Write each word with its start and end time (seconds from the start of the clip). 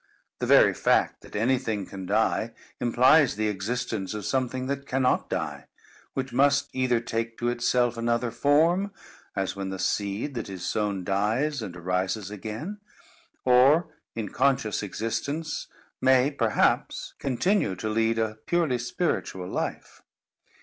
The 0.39 0.47
very 0.47 0.73
fact 0.73 1.21
that 1.21 1.35
anything 1.35 1.85
can 1.85 2.07
die, 2.07 2.55
implies 2.79 3.35
the 3.35 3.49
existence 3.49 4.15
of 4.15 4.25
something 4.25 4.65
that 4.65 4.87
cannot 4.87 5.29
die; 5.29 5.67
which 6.15 6.33
must 6.33 6.71
either 6.73 6.99
take 6.99 7.37
to 7.37 7.49
itself 7.49 7.97
another 7.97 8.31
form, 8.31 8.91
as 9.35 9.55
when 9.55 9.69
the 9.69 9.77
seed 9.77 10.33
that 10.33 10.49
is 10.49 10.65
sown 10.65 11.03
dies, 11.03 11.61
and 11.61 11.77
arises 11.77 12.31
again; 12.31 12.79
or, 13.45 13.89
in 14.15 14.29
conscious 14.29 14.81
existence, 14.81 15.67
may, 16.01 16.31
perhaps, 16.31 17.13
continue 17.19 17.75
to 17.75 17.87
lead 17.87 18.17
a 18.17 18.39
purely 18.47 18.79
spiritual 18.79 19.47
life. 19.47 20.01